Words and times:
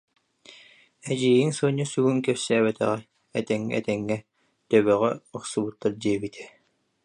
Эдьиийиҥ 1.11 1.49
Суонньа 1.57 1.85
сүгүн 1.91 2.17
кэпсээбэтэҕэ, 2.25 2.97
этэҥҥэ-этэҥҥэ, 3.39 4.17
төбөҕі 4.69 5.09
охсубуттар 5.37 5.93
диэбитэ 6.01 6.43